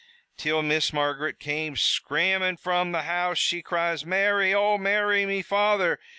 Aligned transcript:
"Till 0.35 0.63
Miss 0.63 0.91
Margaret 0.91 1.39
came 1.39 1.75
scr'amin' 1.75 2.57
from 2.59 2.91
the 2.91 3.03
house. 3.03 3.37
She 3.37 3.61
cries, 3.61 4.03
'Mary, 4.03 4.51
oh 4.51 4.79
Mary! 4.79 5.27
Me 5.27 5.43
father! 5.43 5.99